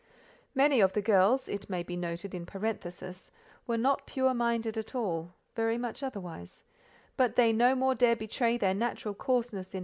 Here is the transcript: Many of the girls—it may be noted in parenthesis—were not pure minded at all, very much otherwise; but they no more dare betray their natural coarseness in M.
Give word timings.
Many 0.55 0.79
of 0.79 0.93
the 0.93 1.01
girls—it 1.03 1.69
may 1.69 1.83
be 1.83 1.95
noted 1.95 2.33
in 2.33 2.47
parenthesis—were 2.47 3.77
not 3.77 4.07
pure 4.07 4.33
minded 4.33 4.75
at 4.75 4.95
all, 4.95 5.35
very 5.55 5.77
much 5.77 6.01
otherwise; 6.01 6.63
but 7.17 7.35
they 7.35 7.53
no 7.53 7.75
more 7.75 7.93
dare 7.93 8.15
betray 8.15 8.57
their 8.57 8.73
natural 8.73 9.13
coarseness 9.13 9.75
in 9.75 9.79
M. 9.79 9.79